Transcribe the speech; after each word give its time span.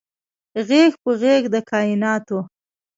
غیږ 0.67 0.93
په 1.03 1.11
غیږ 1.21 1.43
د 1.53 1.55
کائیناتو 1.69 2.39